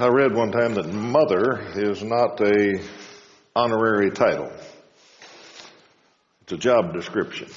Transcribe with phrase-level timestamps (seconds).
[0.00, 2.80] I read one time that mother is not a
[3.56, 4.52] honorary title.
[6.42, 7.48] It's a job description.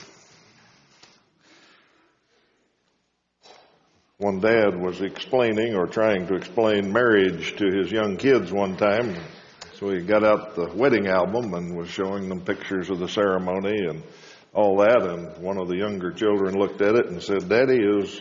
[4.18, 9.16] One dad was explaining or trying to explain marriage to his young kids one time.
[9.76, 13.86] So he got out the wedding album and was showing them pictures of the ceremony
[13.86, 14.02] and
[14.52, 15.04] all that.
[15.04, 18.20] And one of the younger children looked at it and said, Daddy, is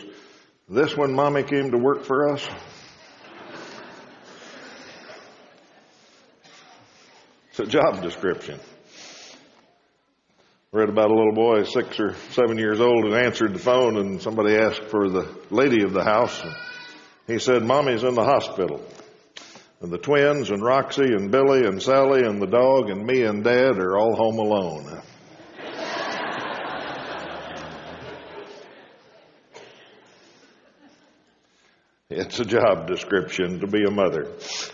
[0.69, 2.47] this when mommy came to work for us?
[7.51, 8.57] It's a job description.
[10.71, 14.21] Read about a little boy, six or seven years old, who answered the phone and
[14.21, 16.41] somebody asked for the lady of the house.
[16.41, 16.55] And
[17.27, 18.81] He said, Mommy's in the hospital.
[19.81, 23.43] And the twins and Roxy and Billy and Sally and the dog and me and
[23.43, 25.01] Dad are all home alone.
[32.31, 34.25] It's a job description to be a mother.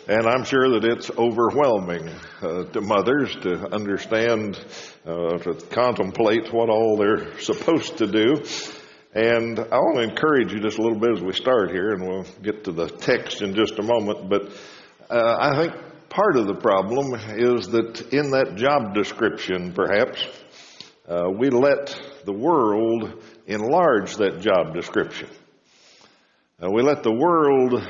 [0.07, 2.07] And I'm sure that it's overwhelming
[2.39, 4.63] uh, to mothers to understand,
[5.07, 8.43] uh, to contemplate what all they're supposed to do.
[9.15, 12.07] And I want to encourage you just a little bit as we start here, and
[12.07, 14.29] we'll get to the text in just a moment.
[14.29, 14.51] But
[15.09, 15.73] uh, I think
[16.09, 20.23] part of the problem is that in that job description, perhaps,
[21.07, 25.27] uh, we let the world enlarge that job description.
[26.59, 27.87] Uh, we let the world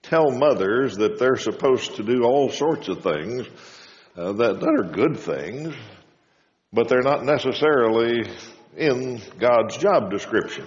[0.00, 3.46] tell mothers that they're supposed to do all sorts of things
[4.16, 5.74] uh, that, that are good things,
[6.72, 8.22] but they're not necessarily
[8.74, 10.66] in God's job description.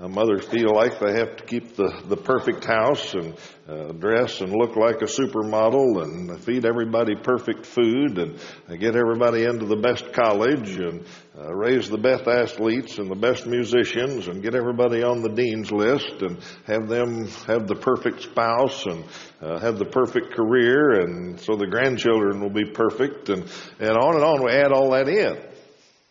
[0.00, 3.36] Uh, mothers feel like they have to keep the, the perfect house and
[3.68, 8.40] uh, dress and look like a supermodel and feed everybody perfect food and
[8.70, 11.04] uh, get everybody into the best college and
[11.38, 15.70] uh, raise the best athletes and the best musicians and get everybody on the dean's
[15.70, 19.04] list and have them have the perfect spouse and
[19.42, 23.42] uh, have the perfect career and so the grandchildren will be perfect and,
[23.78, 25.49] and on and on we add all that in.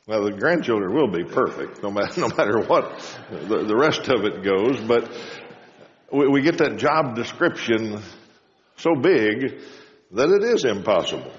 [0.09, 3.00] Well, the grandchildren will be perfect, no matter, no matter what
[3.30, 4.80] the, the rest of it goes.
[4.81, 5.08] But
[6.12, 8.02] we, we get that job description
[8.78, 9.62] so big
[10.14, 11.31] that it is impossible.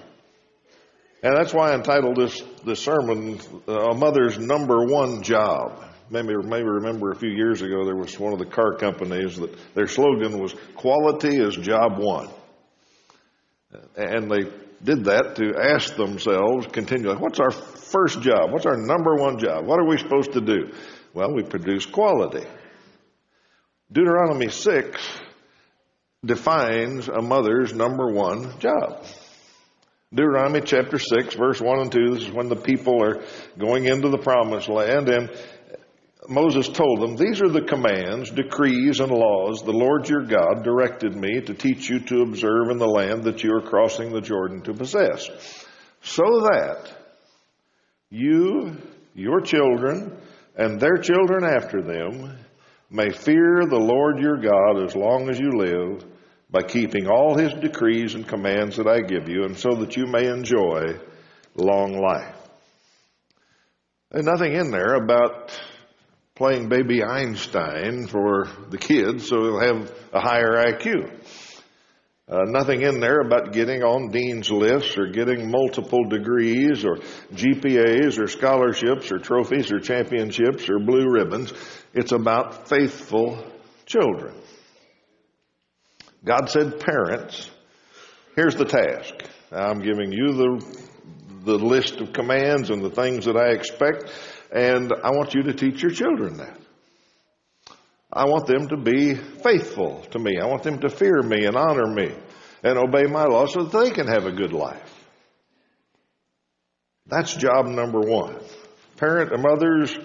[1.20, 5.84] And that's why I entitled this, this sermon, uh, A Mother's Number One Job.
[6.08, 9.50] Maybe, maybe remember a few years ago there was one of the car companies that
[9.74, 12.28] their slogan was quality is job one.
[13.96, 14.48] And they
[14.82, 17.50] did that to ask themselves continually, what's our
[17.90, 18.52] first job?
[18.52, 19.66] What's our number one job?
[19.66, 20.72] What are we supposed to do?
[21.12, 22.46] Well, we produce quality.
[23.92, 25.20] Deuteronomy 6
[26.24, 29.04] defines a mother's number one job.
[30.12, 33.22] Deuteronomy chapter 6, verse 1 and 2, this is when the people are
[33.58, 35.30] going into the promised land, and
[36.28, 41.16] Moses told them, These are the commands, decrees, and laws the Lord your God directed
[41.16, 44.62] me to teach you to observe in the land that you are crossing the Jordan
[44.62, 45.28] to possess,
[46.02, 46.99] so that
[48.10, 48.76] you,
[49.14, 50.16] your children,
[50.56, 52.36] and their children after them
[52.90, 56.04] may fear the Lord your God as long as you live
[56.50, 60.06] by keeping all his decrees and commands that I give you, and so that you
[60.06, 60.98] may enjoy
[61.54, 62.36] long life.
[64.10, 65.56] There's nothing in there about
[66.34, 71.12] playing baby Einstein for the kids so they'll have a higher IQ.
[72.30, 76.96] Uh, nothing in there about getting on dean's lists or getting multiple degrees or
[77.34, 81.52] GPAs or scholarships or trophies or championships or blue ribbons.
[81.92, 83.44] It's about faithful
[83.84, 84.36] children.
[86.24, 87.50] God said, parents,
[88.36, 89.14] here's the task.
[89.50, 90.86] I'm giving you the,
[91.44, 94.04] the list of commands and the things that I expect.
[94.52, 96.56] And I want you to teach your children that.
[98.12, 100.38] I want them to be faithful to me.
[100.40, 102.12] I want them to fear me and honor me
[102.62, 104.96] and obey my law so that they can have a good life.
[107.06, 108.38] That's job number one.
[108.96, 109.96] Parent and mothers,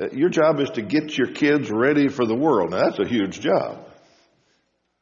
[0.00, 2.70] uh, your job is to get your kids ready for the world.
[2.70, 3.88] Now that's a huge job.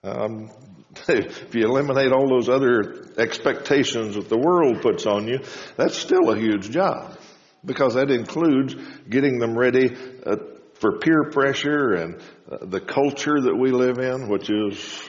[0.05, 0.51] Um,
[1.09, 5.41] if you eliminate all those other expectations that the world puts on you,
[5.77, 7.19] that's still a huge job
[7.65, 8.75] because that includes
[9.09, 10.37] getting them ready uh,
[10.81, 15.09] for peer pressure and uh, the culture that we live in, which is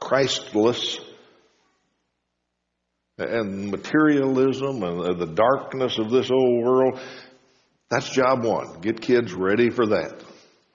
[0.00, 1.00] Christless
[3.18, 7.00] and materialism and uh, the darkness of this old world.
[7.88, 8.80] That's job one.
[8.80, 10.20] Get kids ready for that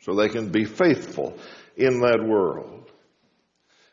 [0.01, 1.38] so they can be faithful
[1.75, 2.89] in that world.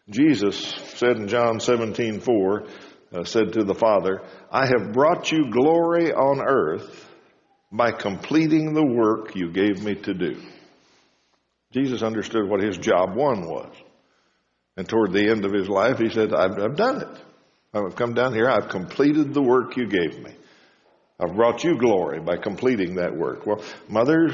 [0.08, 0.56] Jesus
[0.94, 2.66] said in John 17, 4,
[3.12, 7.07] uh, said to the Father, I have brought you glory on earth
[7.70, 10.40] by completing the work you gave me to do.
[11.72, 13.74] Jesus understood what his job one was.
[14.76, 17.22] And toward the end of his life, he said, I've, I've done it.
[17.74, 18.48] I've come down here.
[18.48, 20.32] I've completed the work you gave me.
[21.20, 23.44] I've brought you glory by completing that work.
[23.44, 24.30] Well, mother,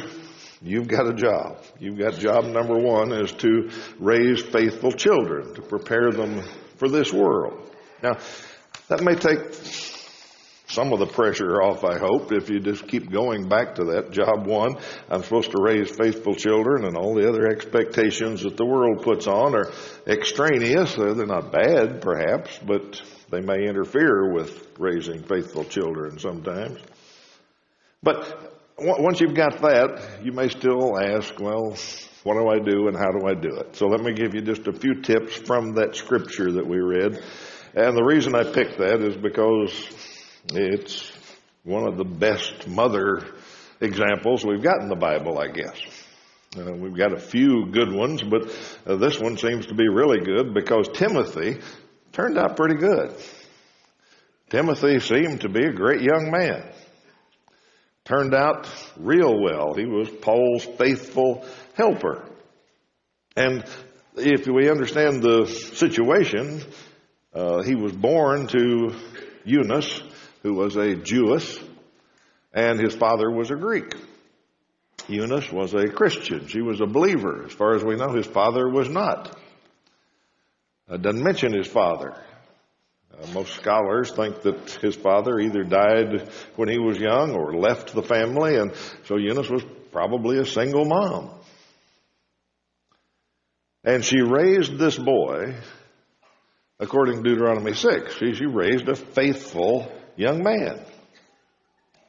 [0.61, 1.59] you've got a job.
[1.81, 6.43] You've got job number one is to raise faithful children, to prepare them
[6.77, 7.71] for this world.
[8.03, 8.19] Now,
[8.89, 9.55] that may take
[10.75, 14.11] some of the pressure off, I hope, if you just keep going back to that.
[14.11, 14.77] Job one,
[15.09, 19.27] I'm supposed to raise faithful children, and all the other expectations that the world puts
[19.27, 19.71] on are
[20.07, 20.95] extraneous.
[20.95, 23.01] They're not bad, perhaps, but
[23.31, 26.81] they may interfere with raising faithful children sometimes.
[28.03, 31.77] But once you've got that, you may still ask, well,
[32.25, 33.77] what do I do and how do I do it?
[33.77, 37.23] So let me give you just a few tips from that scripture that we read.
[37.75, 39.73] And the reason I picked that is because
[40.53, 41.11] it's
[41.63, 43.25] one of the best mother
[43.81, 45.79] examples we've got in the Bible, I guess.
[46.57, 48.43] Uh, we've got a few good ones, but
[48.87, 51.59] uh, this one seems to be really good because Timothy
[52.13, 53.15] turned out pretty good.
[54.51, 56.65] Timothy seemed to be a great young man.
[58.05, 59.75] Turned out real well.
[59.75, 61.45] He was Paul's faithful
[61.75, 62.29] helper.
[63.35, 63.65] And
[64.17, 66.63] if we understand the situation,
[67.33, 68.95] uh, he was born to
[69.45, 70.03] Eunice,
[70.45, 71.59] who was a Jewess,
[72.53, 73.95] and his father was a Greek.
[75.09, 76.47] Eunice was a Christian.
[76.47, 77.47] She was a believer.
[77.47, 79.37] As far as we know, his father was not.
[80.89, 82.15] It doesn't mention his father.
[83.11, 87.95] Uh, most scholars think that his father either died when he was young or left
[87.95, 88.73] the family, and
[89.05, 91.31] so Eunice was probably a single mom.
[93.83, 95.55] And she raised this boy,
[96.79, 98.17] according to Deuteronomy 6.
[98.17, 100.85] She, she raised a faithful young man.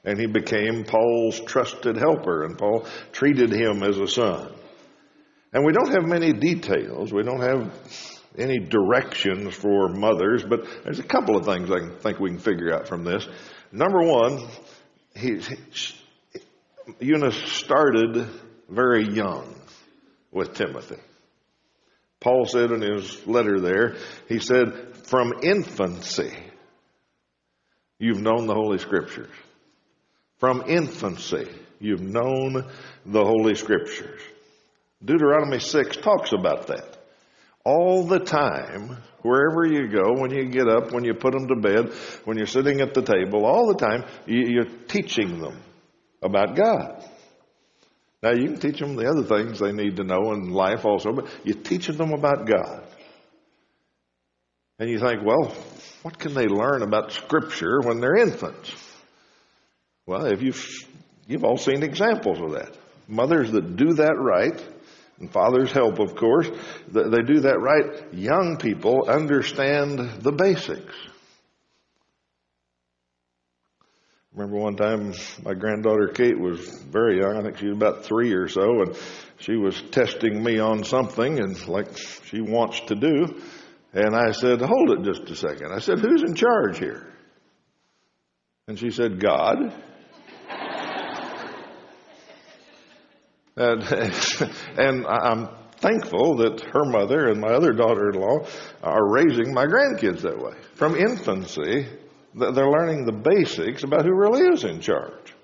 [0.04, 4.54] And he became Paul's trusted helper, and Paul treated him as a son.
[5.52, 7.12] And we don't have many details.
[7.12, 7.74] We don't have
[8.38, 12.74] any directions for mothers, but there's a couple of things I think we can figure
[12.74, 13.28] out from this.
[13.72, 14.48] Number one,
[15.16, 15.40] he,
[17.00, 18.28] Eunice started
[18.70, 19.56] very young
[20.32, 21.00] with Timothy.
[22.20, 23.96] Paul said in his letter there,
[24.28, 26.34] he said, from infancy,
[28.00, 29.32] you've known the Holy Scriptures.
[30.38, 31.48] From infancy,
[31.80, 32.70] you've known
[33.06, 34.22] the Holy Scriptures.
[35.04, 36.96] Deuteronomy 6 talks about that
[37.66, 41.56] all the time, wherever you go, when you get up, when you put them to
[41.56, 41.92] bed,
[42.24, 45.58] when you're sitting at the table, all the time, you're teaching them
[46.22, 47.04] about God.
[48.22, 51.12] Now, you can teach them the other things they need to know in life also,
[51.12, 52.84] but you're teaching them about God.
[54.78, 55.56] And you think, well,
[56.02, 58.74] what can they learn about Scripture when they're infants?
[60.06, 60.64] Well, if you've,
[61.28, 62.76] you've all seen examples of that.
[63.08, 64.62] Mothers that do that right
[65.20, 66.50] and fathers help, of course.
[66.90, 68.14] They do that right.
[68.14, 70.94] Young people understand the basics.
[74.34, 75.14] Remember one time
[75.44, 77.38] my granddaughter Kate was very young.
[77.38, 78.98] I think she was about three or so, and
[79.40, 83.42] she was testing me on something, and like she wants to do.
[83.96, 85.72] And I said, "Hold it just a second.
[85.74, 87.08] I said, "Who's in charge here?"
[88.68, 89.74] And she said, "God."
[93.58, 93.84] And,
[94.78, 95.48] and I'm
[95.78, 98.46] thankful that her mother and my other daughter in law
[98.84, 100.54] are raising my grandkids that way.
[100.74, 101.88] From infancy,
[102.34, 105.35] they're learning the basics about who really is in charge.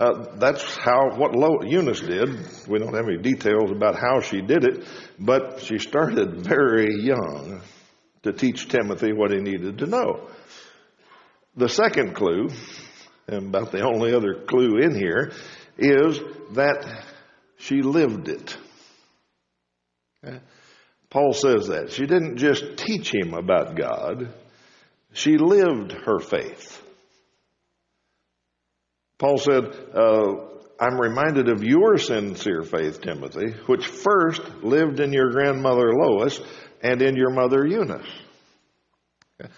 [0.00, 2.28] Uh, that's how what Lo, Eunice did.
[2.68, 4.86] We don't have any details about how she did it,
[5.18, 7.60] but she started very young
[8.22, 10.28] to teach Timothy what he needed to know.
[11.56, 12.48] The second clue
[13.28, 15.32] and about the only other clue in here,
[15.76, 16.18] is
[16.52, 17.04] that
[17.58, 18.56] she lived it.
[20.24, 20.40] Okay?
[21.10, 21.92] Paul says that.
[21.92, 24.32] She didn't just teach him about God,
[25.12, 26.82] she lived her faith.
[29.18, 30.48] Paul said, uh,
[30.80, 36.40] I'm reminded of your sincere faith, Timothy, which first lived in your grandmother Lois
[36.82, 38.06] and in your mother Eunice.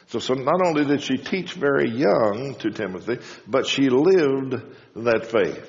[0.08, 4.62] So, so not only did she teach very young to Timothy, but she lived
[4.96, 5.68] that faith.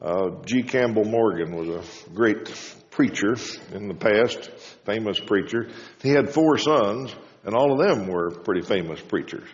[0.00, 0.62] Uh, G.
[0.62, 2.48] Campbell Morgan was a great
[2.90, 3.36] preacher
[3.74, 4.50] in the past,
[4.86, 5.68] famous preacher.
[6.02, 9.48] He had four sons, and all of them were pretty famous preachers.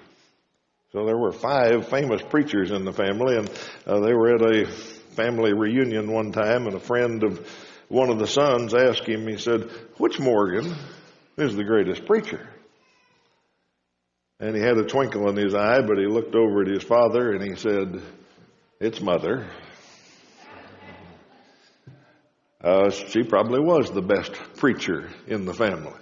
[0.97, 3.50] So there were five famous preachers in the family, and
[3.87, 7.47] uh, they were at a family reunion one time, and a friend of
[7.88, 9.65] one of the sons asked him, he said,
[9.99, 10.75] Which Morgan
[11.37, 12.49] is the greatest preacher.
[14.41, 17.33] And he had a twinkle in his eye, but he looked over at his father
[17.33, 18.00] and he said,
[18.81, 19.50] It's mother.
[22.65, 25.93] Uh, she probably was the best preacher in the family.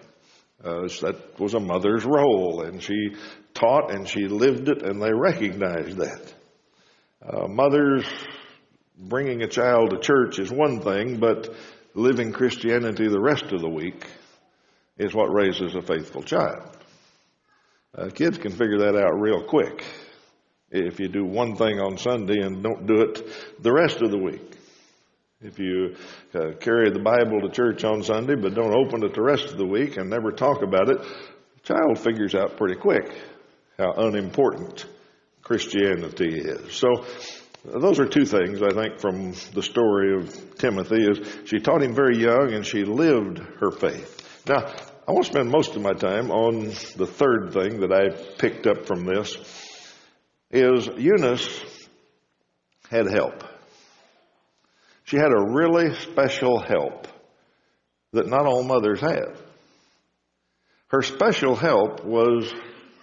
[0.63, 3.17] Uh, that was a mother's role, and she
[3.55, 6.35] taught and she lived it, and they recognized that.
[7.27, 8.05] Uh, mothers
[8.99, 11.55] bringing a child to church is one thing, but
[11.95, 14.07] living Christianity the rest of the week
[14.99, 16.71] is what raises a faithful child.
[17.97, 19.85] Uh, kids can figure that out real quick
[20.71, 24.19] if you do one thing on Sunday and don't do it the rest of the
[24.19, 24.43] week.
[25.41, 25.95] If you
[26.35, 29.57] uh, carry the Bible to church on Sunday but don't open it the rest of
[29.57, 33.15] the week and never talk about it, the child figures out pretty quick
[33.79, 34.87] how unimportant
[35.43, 36.73] Christianity is.
[36.75, 37.05] So
[37.65, 41.95] those are two things I think from the story of Timothy is she taught him
[41.95, 44.43] very young and she lived her faith.
[44.47, 44.73] Now,
[45.07, 48.67] I want to spend most of my time on the third thing that I picked
[48.67, 49.37] up from this
[50.51, 51.61] is Eunice
[52.91, 53.45] had help.
[55.05, 57.09] She had a really special help
[58.13, 59.43] that not all mothers have.
[60.89, 62.53] Her special help was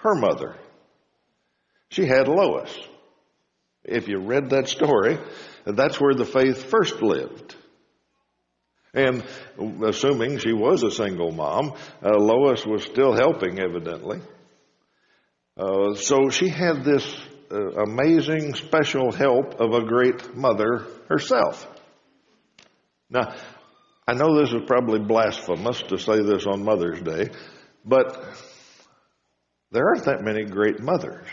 [0.01, 0.55] her mother.
[1.89, 2.77] She had Lois.
[3.84, 5.17] If you read that story,
[5.65, 7.55] that's where the faith first lived.
[8.93, 9.24] And
[9.84, 14.20] assuming she was a single mom, uh, Lois was still helping, evidently.
[15.58, 17.05] Uh, so she had this
[17.51, 21.67] uh, amazing special help of a great mother herself.
[23.10, 23.34] Now,
[24.08, 27.29] I know this is probably blasphemous to say this on Mother's Day,
[27.86, 28.36] but
[29.71, 31.25] there aren't that many great mothers.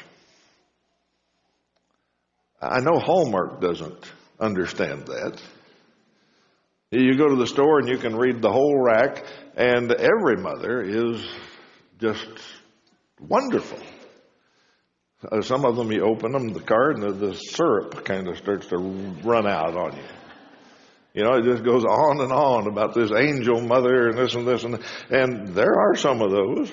[2.61, 4.05] I know Hallmark doesn't
[4.41, 5.41] understand that.
[6.91, 9.25] You go to the store and you can read the whole rack,
[9.57, 11.25] and every mother is
[12.01, 12.27] just
[13.21, 13.79] wonderful.
[15.31, 18.39] Uh, some of them, you open them, the card, and the, the syrup kind of
[18.39, 20.03] starts to run out on you.
[21.15, 24.47] You know, it just goes on and on about this angel mother and this and
[24.47, 24.79] this and
[25.11, 26.73] and there are some of those.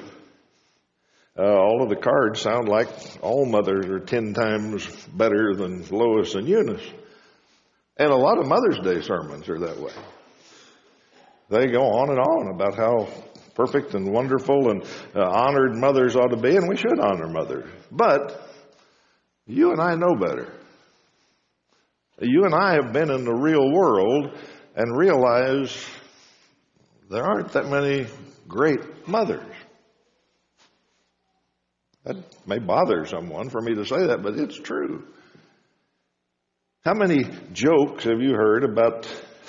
[1.38, 2.88] Uh, all of the cards sound like
[3.22, 6.86] all mothers are ten times better than Lois and Eunice.
[7.98, 9.92] And a lot of Mother's Day sermons are that way.
[11.50, 13.08] They go on and on about how
[13.54, 14.84] perfect and wonderful and
[15.16, 17.70] uh, honored mothers ought to be, and we should honor mothers.
[17.92, 18.42] But
[19.46, 20.54] you and I know better.
[22.22, 24.38] You and I have been in the real world
[24.76, 25.86] and realize
[27.10, 28.08] there aren't that many
[28.48, 29.55] great mothers.
[32.06, 35.04] That may bother someone for me to say that, but it's true.
[36.84, 39.08] How many jokes have you heard about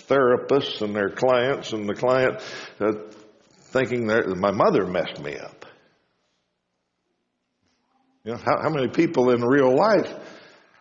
[0.09, 2.41] therapists and their clients and the client
[2.81, 2.93] uh,
[3.73, 5.67] thinking that my mother messed me up?
[8.25, 10.13] You know, how, how many people in real life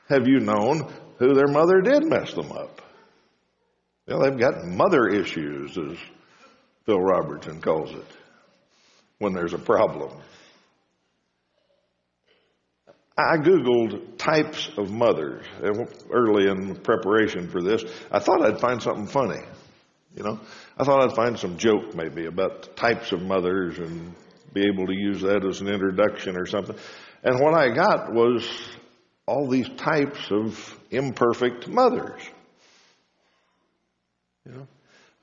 [0.08, 0.90] have you known
[1.20, 2.82] who their mother did mess them up?
[4.08, 5.98] You know, they've got mother issues, as
[6.86, 8.08] Phil Robertson calls it,
[9.20, 10.12] when there's a problem.
[13.18, 15.46] I Googled types of mothers
[16.12, 17.84] early in preparation for this.
[18.12, 19.42] I thought I'd find something funny.
[20.16, 20.40] You know,
[20.78, 24.14] I thought I'd find some joke maybe about types of mothers and
[24.54, 26.76] be able to use that as an introduction or something.
[27.24, 28.48] And what I got was
[29.26, 32.22] all these types of imperfect mothers.
[34.46, 34.68] You know,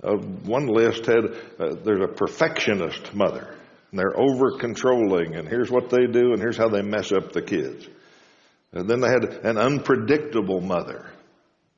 [0.02, 1.24] uh, one list had
[1.58, 3.54] uh, there's a perfectionist mother.
[3.92, 7.32] And they're over controlling, and here's what they do, and here's how they mess up
[7.32, 7.86] the kids.
[8.72, 11.10] And then they had an unpredictable mother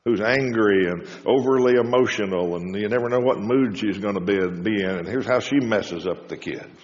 [0.05, 4.37] who's angry and overly emotional, and you never know what mood she's going to be,
[4.37, 6.79] in, and here's how she messes up the kids.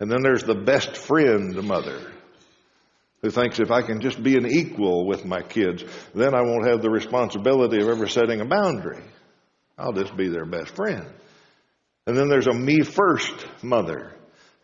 [0.00, 2.00] And then there's the best friend mother
[3.20, 6.66] who thinks if I can just be an equal with my kids, then I won't
[6.66, 9.04] have the responsibility of ever setting a boundary.
[9.78, 11.06] I'll just be their best friend.
[12.06, 14.14] And then there's a me first mother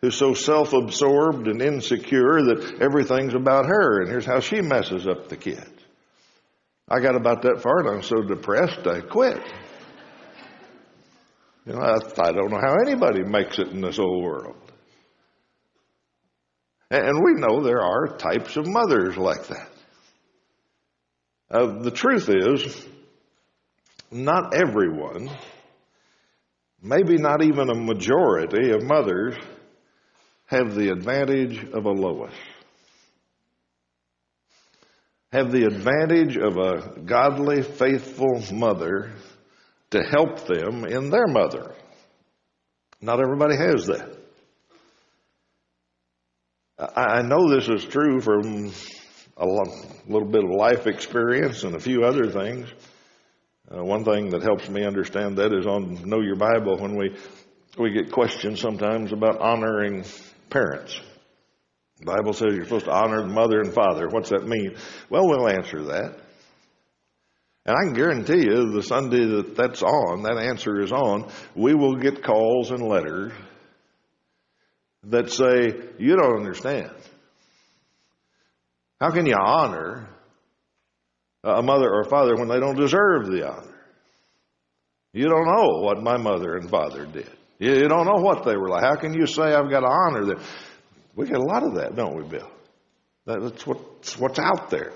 [0.01, 5.07] who's so self absorbed and insecure that everything's about her, and here's how she messes
[5.07, 5.79] up the kids.
[6.87, 9.41] I got about that far and I'm so depressed I quit.
[11.65, 14.55] You know, I, I don't know how anybody makes it in this old world.
[16.89, 19.69] And, and we know there are types of mothers like that.
[21.51, 22.85] Uh, the truth is,
[24.11, 25.29] not everyone
[26.81, 29.35] maybe not even a majority of mothers
[30.45, 32.33] have the advantage of a Lois.
[35.31, 39.11] Have the advantage of a godly, faithful mother
[39.91, 41.75] to help them in their mother.
[43.01, 44.17] Not everybody has that.
[46.95, 48.71] I know this is true from
[49.37, 49.45] a
[50.07, 52.69] little bit of life experience and a few other things.
[53.71, 57.15] Uh, one thing that helps me understand that is on Know Your Bible when we
[57.77, 60.03] we get questions sometimes about honoring
[60.49, 60.99] parents.
[61.99, 64.07] The Bible says you're supposed to honor the mother and father.
[64.09, 64.75] What's that mean?
[65.09, 66.15] Well, we'll answer that.
[67.65, 71.75] And I can guarantee you the Sunday that that's on, that answer is on, we
[71.75, 73.31] will get calls and letters
[75.03, 76.91] that say, you don't understand.
[78.99, 80.09] How can you honor
[81.43, 83.75] a mother or a father when they don't deserve the honor?
[85.13, 87.29] You don't know what my mother and father did.
[87.57, 88.83] You don't know what they were like.
[88.83, 90.41] How can you say I've got to honor them?
[91.15, 92.49] We get a lot of that, don't we, Bill?
[93.25, 94.93] That's what's, what's out there.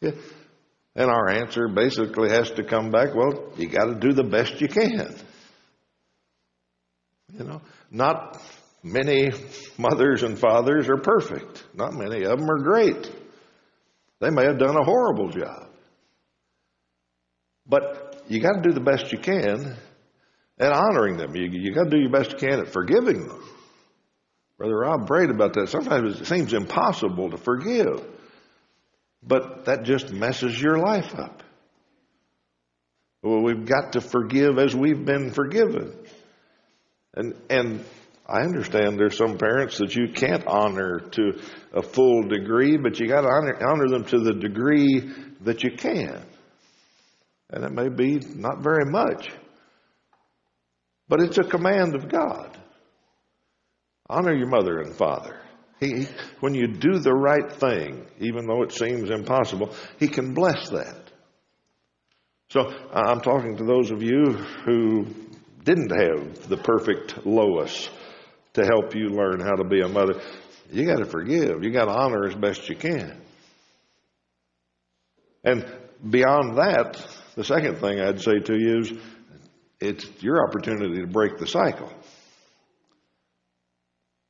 [0.00, 0.12] Yeah.
[0.94, 4.60] And our answer basically has to come back, well, you got to do the best
[4.60, 5.14] you can.
[7.32, 7.60] You know,
[7.90, 8.40] not
[8.82, 9.30] many
[9.76, 11.64] mothers and fathers are perfect.
[11.74, 13.10] Not many of them are great.
[14.20, 15.68] They may have done a horrible job.
[17.66, 19.76] But you got to do the best you can
[20.58, 21.36] at honoring them.
[21.36, 23.42] You, you got to do your best you can at forgiving them.
[24.56, 25.68] Brother Rob prayed about that.
[25.68, 28.04] Sometimes it seems impossible to forgive,
[29.22, 31.44] but that just messes your life up.
[33.22, 35.96] Well, we've got to forgive as we've been forgiven.
[37.14, 37.84] And, and
[38.28, 41.40] I understand there's some parents that you can't honor to
[41.72, 45.70] a full degree, but you got to honor, honor them to the degree that you
[45.70, 46.22] can.
[47.50, 49.30] And it may be not very much,
[51.08, 52.58] but it's a command of God.
[54.10, 55.40] Honor your mother and father.
[55.80, 56.06] He,
[56.40, 60.96] when you do the right thing, even though it seems impossible, He can bless that.
[62.50, 62.60] So
[62.92, 64.24] I'm talking to those of you
[64.64, 65.06] who
[65.64, 67.88] didn't have the perfect Lois
[68.58, 70.20] to help you learn how to be a mother.
[70.70, 71.64] You got to forgive.
[71.64, 73.20] You got to honor as best you can.
[75.44, 75.66] And
[76.08, 78.92] beyond that, the second thing I'd say to you is
[79.80, 81.92] it's your opportunity to break the cycle.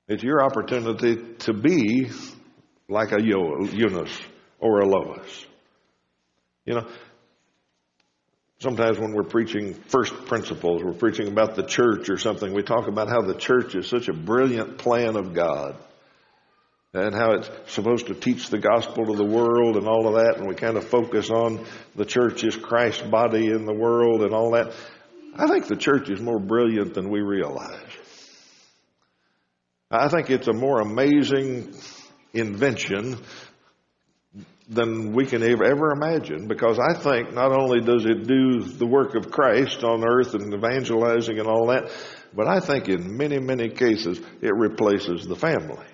[0.07, 2.11] It's your opportunity to be
[2.89, 4.21] like a Eunice
[4.59, 5.47] or a Lois.
[6.65, 6.89] You know,
[8.61, 12.89] sometimes when we're preaching first principles, we're preaching about the church or something, we talk
[12.89, 15.77] about how the church is such a brilliant plan of God
[16.95, 20.39] and how it's supposed to teach the gospel to the world and all of that,
[20.39, 24.33] and we kind of focus on the church is Christ's body in the world and
[24.33, 24.73] all that.
[25.37, 27.79] I think the church is more brilliant than we realize.
[29.91, 31.75] I think it's a more amazing
[32.33, 33.19] invention
[34.69, 38.87] than we can ever, ever imagine because I think not only does it do the
[38.87, 41.91] work of Christ on earth and evangelizing and all that,
[42.35, 45.87] but I think in many, many cases it replaces the family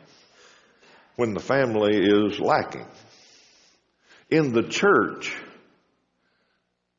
[1.15, 2.87] when the family is lacking.
[4.29, 5.33] In the church,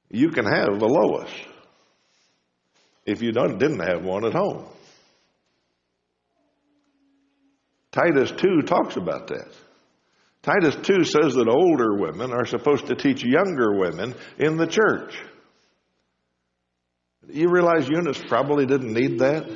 [0.09, 1.29] you can have a Lois
[3.05, 4.65] if you didn't have one at home.
[7.91, 9.51] Titus 2 talks about that.
[10.45, 15.19] Titus 2 says that older women are supposed to teach younger women in the church.
[17.27, 19.49] You realize Eunice probably didn't need that?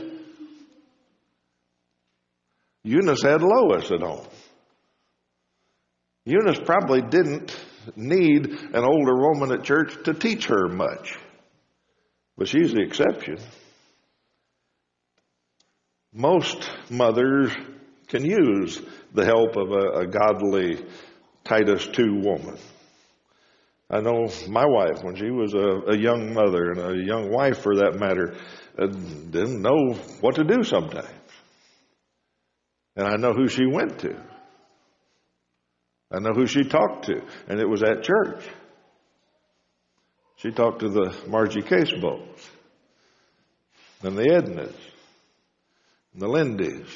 [2.83, 4.25] Eunice had Lois at home.
[6.25, 7.55] Eunice probably didn't
[7.95, 11.19] need an older woman at church to teach her much.
[12.35, 13.37] But she's the exception.
[16.11, 17.51] Most mothers
[18.09, 18.81] can use
[19.13, 20.83] the help of a, a godly
[21.43, 22.57] Titus 2 woman.
[23.89, 27.59] I know my wife, when she was a, a, young mother and a young wife
[27.59, 28.35] for that matter,
[28.77, 31.07] uh, didn't know what to do sometimes.
[32.95, 34.15] And I know who she went to.
[36.11, 38.43] I know who she talked to, and it was at church.
[40.37, 42.47] She talked to the Margie Casebolts,
[44.03, 44.75] and the Ednas,
[46.13, 46.87] and the Lindys,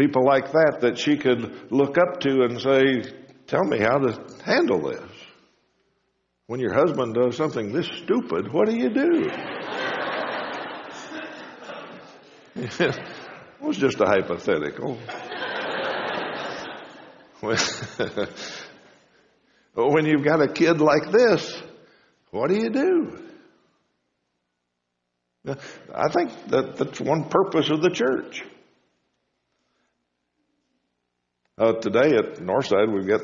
[0.00, 3.02] people like that that she could look up to and say,
[3.46, 5.10] Tell me how to handle this.
[6.46, 9.28] When your husband does something this stupid, what do you do?
[12.80, 12.98] it
[13.60, 14.98] was just a hypothetical.
[19.74, 21.62] when you've got a kid like this,
[22.30, 23.18] what do you do?
[25.94, 28.44] I think that that's one purpose of the church.
[31.60, 33.20] Uh, today at Northside, we've got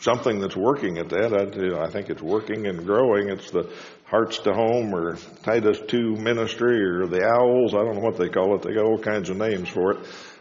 [0.00, 1.34] something that's working at that.
[1.34, 3.28] I, I, think it's working and growing.
[3.28, 3.70] It's the
[4.06, 7.74] Hearts to Home or Titus 2 Ministry or the Owls.
[7.74, 8.62] I don't know what they call it.
[8.62, 9.98] They got all kinds of names for it.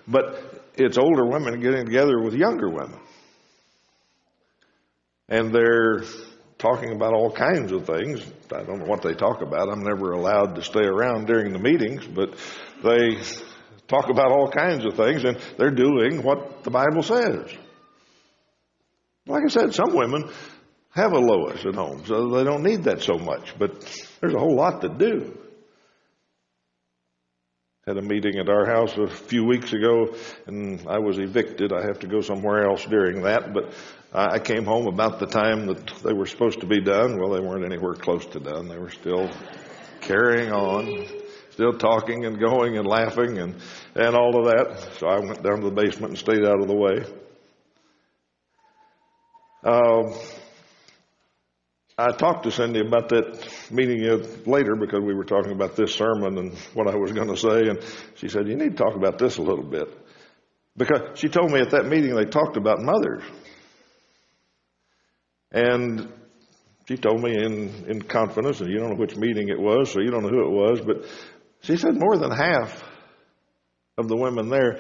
[0.08, 3.02] But it's older women getting together with younger women.
[5.28, 6.04] And they're
[6.58, 8.26] talking about all kinds of things.
[8.54, 9.68] I don't know what they talk about.
[9.68, 12.34] I'm never allowed to stay around during the meetings, but
[12.82, 13.18] they
[13.88, 17.52] talk about all kinds of things and they're doing what the Bible says.
[19.28, 20.30] Like I said, some women
[20.92, 23.82] have a Lois at home, so they don't need that so much, but
[24.22, 25.38] there's a whole lot to do.
[27.86, 30.16] Had a meeting at our house a few weeks ago,
[30.48, 31.72] and I was evicted.
[31.72, 33.74] I have to go somewhere else during that, but
[34.12, 37.20] I came home about the time that they were supposed to be done.
[37.20, 38.70] Well, they weren't anywhere close to done.
[38.70, 39.30] They were still
[40.02, 41.08] carrying on,
[41.56, 43.56] still talking and going and laughing and,
[43.96, 44.98] and all of that.
[45.00, 47.06] So I went down to the basement and stayed out of the way.
[49.64, 50.14] Uh,
[51.98, 54.02] I talked to Cindy about that meeting
[54.46, 57.70] later because we were talking about this sermon and what I was going to say,
[57.70, 57.80] and
[58.16, 59.88] she said, You need to talk about this a little bit.
[60.76, 63.24] Because she told me at that meeting they talked about mothers.
[65.54, 66.12] And
[66.90, 70.02] she told me in, in confidence, and you don't know which meeting it was, so
[70.02, 71.06] you don't know who it was, but
[71.66, 72.84] she said more than half
[73.98, 74.80] of the women there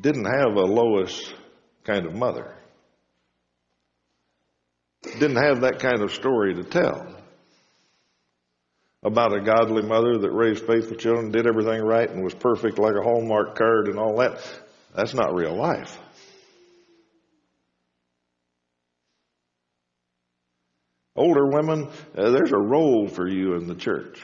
[0.00, 1.32] didn't have a Lois
[1.84, 2.54] kind of mother
[5.02, 7.16] didn't have that kind of story to tell
[9.02, 12.94] about a godly mother that raised faithful children, did everything right, and was perfect like
[12.94, 14.38] a Hallmark card and all that.
[14.94, 15.98] That's not real life.
[21.16, 24.20] Older women, uh, there's a role for you in the church.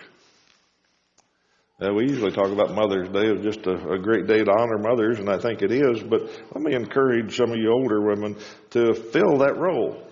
[1.79, 4.79] Uh, we usually talk about Mother's Day as just a, a, great day to honor
[4.79, 6.23] mothers, and I think it is, but
[6.55, 8.35] let me encourage some of you older women
[8.71, 10.03] to fill that role.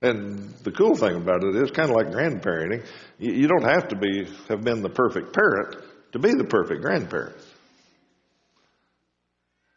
[0.00, 2.86] And the cool thing about it is kind of like grandparenting.
[3.18, 5.76] You, you don't have to be have been the perfect parent
[6.12, 7.36] to be the perfect grandparent.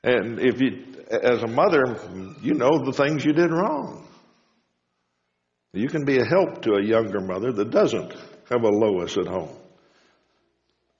[0.06, 2.00] And if you, as a mother,
[2.42, 4.08] you know the things you did wrong.
[5.74, 8.14] You can be a help to a younger mother that doesn't
[8.50, 9.50] have a Lois at home.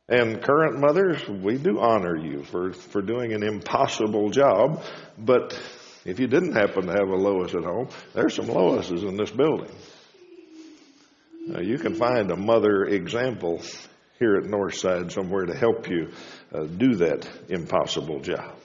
[0.10, 4.84] And current mothers, we do honor you for, for doing an impossible job,
[5.20, 5.54] but
[6.04, 9.30] if you didn't happen to have a Lois at home, there's some Loises in this
[9.30, 9.70] building.
[11.62, 13.62] You can find a mother example
[14.18, 16.12] here at Northside somewhere to help you
[16.54, 18.56] uh, do that impossible job.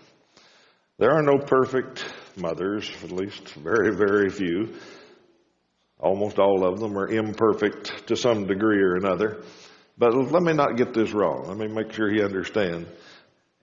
[0.98, 2.04] There are no perfect
[2.36, 4.74] mothers, at least very, very few.
[5.98, 9.42] Almost all of them are imperfect to some degree or another.
[9.96, 11.46] But let me not get this wrong.
[11.46, 12.88] Let me make sure he understands.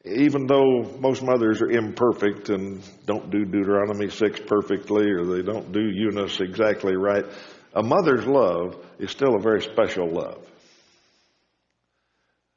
[0.03, 5.71] even though most mothers are imperfect and don't do Deuteronomy 6 perfectly or they don't
[5.71, 7.25] do Eunice exactly right,
[7.73, 10.43] a mother's love is still a very special love.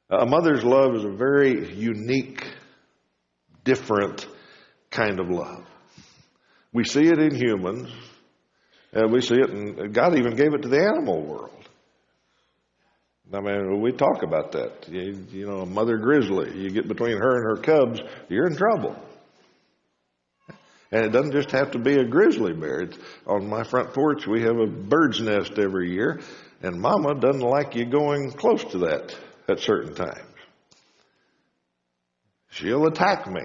[0.09, 2.45] A mother's love is a very unique,
[3.63, 4.27] different
[4.89, 5.65] kind of love.
[6.73, 7.89] We see it in humans,
[8.91, 11.64] and we see it in, God even gave it to the animal world.
[13.33, 14.87] I mean, we talk about that.
[14.87, 18.55] You, you know, a mother grizzly, you get between her and her cubs, you're in
[18.55, 18.95] trouble.
[20.91, 22.81] And it doesn't just have to be a grizzly bear.
[22.81, 26.21] It's, on my front porch, we have a bird's nest every year,
[26.61, 29.15] and Mama doesn't like you going close to that
[29.49, 30.21] at certain times.
[32.51, 33.41] She'll attack me.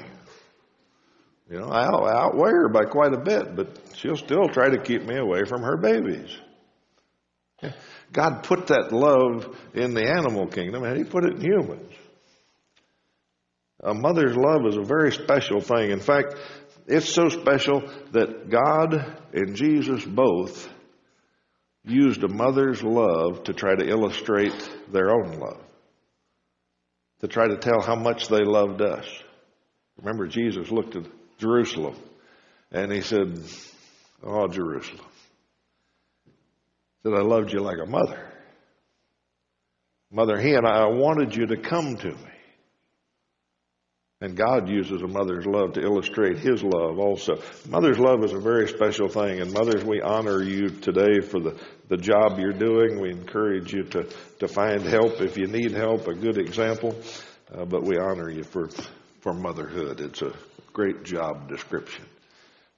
[1.50, 5.02] You know, I'll outweigh her by quite a bit, but she'll still try to keep
[5.02, 6.30] me away from her babies.
[8.12, 11.92] God put that love in the animal kingdom and He put it in humans.
[13.82, 15.90] A mother's love is a very special thing.
[15.90, 16.34] In fact,
[16.86, 17.80] it's so special
[18.12, 20.68] that God and Jesus both
[21.84, 25.62] used a mother's love to try to illustrate their own love,
[27.20, 29.06] to try to tell how much they loved us.
[29.96, 31.04] Remember, Jesus looked at
[31.38, 31.96] Jerusalem
[32.70, 33.42] and he said,
[34.22, 35.09] Oh, Jerusalem
[37.02, 38.30] that I loved you like a mother.
[40.12, 42.30] Mother Hen, I wanted you to come to me.
[44.22, 47.40] And God uses a mother's love to illustrate His love also.
[47.66, 49.40] Mother's love is a very special thing.
[49.40, 51.58] And mothers, we honor you today for the,
[51.88, 53.00] the job you're doing.
[53.00, 54.06] We encourage you to,
[54.40, 57.00] to find help if you need help, a good example.
[57.50, 58.68] Uh, but we honor you for,
[59.20, 60.00] for motherhood.
[60.00, 60.34] It's a
[60.74, 62.04] great job description.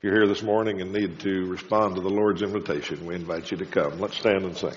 [0.03, 3.57] You're here this morning and need to respond to the Lord's invitation, we invite you
[3.59, 4.01] to come.
[4.01, 4.75] Let's stand and sing.